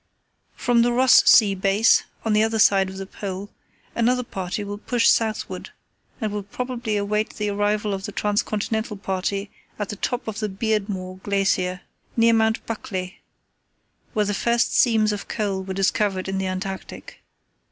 [0.55, 3.51] "From the Ross Sea base, on the other side of the Pole,
[3.93, 5.69] another party will push southward
[6.19, 10.39] and will probably await the arrival of the Trans continental party at the top of
[10.39, 11.81] the Beardmore Glacier,
[12.17, 13.21] near Mount Buckley,
[14.13, 17.21] where the first seams of coal were discovered in the Antarctic.